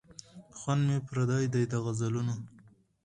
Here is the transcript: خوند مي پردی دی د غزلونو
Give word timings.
خوند 0.57 0.81
مي 0.87 0.97
پردی 1.07 1.45
دی 1.53 1.63
د 1.71 1.73
غزلونو 1.83 2.35